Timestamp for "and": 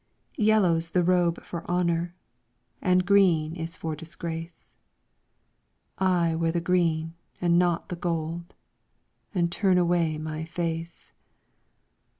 2.81-3.05, 7.39-7.59, 9.35-9.51